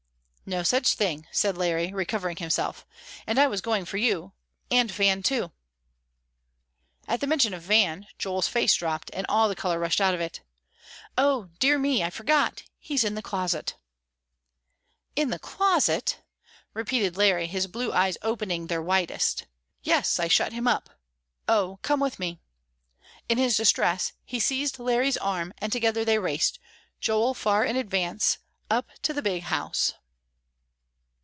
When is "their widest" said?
18.67-19.45